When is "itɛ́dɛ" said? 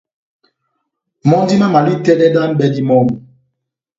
1.99-2.27